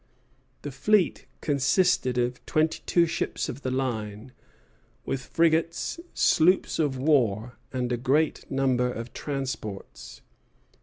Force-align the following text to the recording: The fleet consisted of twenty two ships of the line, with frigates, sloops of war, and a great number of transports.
The 0.63 0.71
fleet 0.71 1.27
consisted 1.41 2.17
of 2.17 2.43
twenty 2.47 2.81
two 2.87 3.05
ships 3.05 3.47
of 3.49 3.61
the 3.61 3.69
line, 3.69 4.31
with 5.05 5.21
frigates, 5.21 5.99
sloops 6.15 6.79
of 6.79 6.97
war, 6.97 7.59
and 7.71 7.91
a 7.91 7.97
great 7.97 8.49
number 8.49 8.91
of 8.91 9.13
transports. 9.13 10.21